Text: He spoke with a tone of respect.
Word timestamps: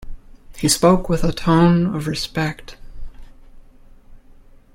He 0.57 0.67
spoke 0.67 1.09
with 1.09 1.23
a 1.23 1.31
tone 1.31 1.95
of 1.95 2.07
respect. 2.07 2.75